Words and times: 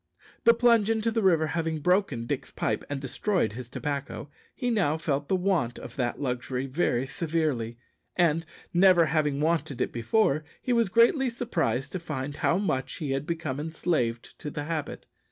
The 0.45 0.55
plunge 0.55 0.89
into 0.89 1.11
the 1.11 1.21
river 1.21 1.45
having 1.45 1.77
broken 1.77 2.25
Dick's 2.25 2.49
pipe 2.49 2.83
and 2.89 2.99
destroyed 2.99 3.53
his 3.53 3.69
tobacco, 3.69 4.31
he 4.55 4.71
now 4.71 4.97
felt 4.97 5.27
the 5.27 5.35
want 5.35 5.77
of 5.77 5.95
that 5.95 6.19
luxury 6.19 6.65
very 6.65 7.05
severely, 7.05 7.77
and, 8.15 8.43
never 8.73 9.05
having 9.05 9.39
wanted 9.39 9.79
it 9.79 9.91
before, 9.91 10.43
he 10.59 10.73
was 10.73 10.89
greatly 10.89 11.29
surprised 11.29 11.91
to 11.91 11.99
find 11.99 12.37
how 12.37 12.57
much 12.57 12.95
he 12.95 13.11
had 13.11 13.27
become 13.27 13.59
enslaved 13.59 14.39
to 14.39 14.49
the 14.49 14.63
habit. 14.63 15.05